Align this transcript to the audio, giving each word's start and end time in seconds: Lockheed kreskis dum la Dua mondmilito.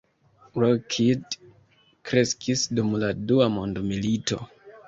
Lockheed 0.61 1.27
kreskis 2.09 2.65
dum 2.75 2.93
la 3.05 3.13
Dua 3.33 3.51
mondmilito. 3.59 4.43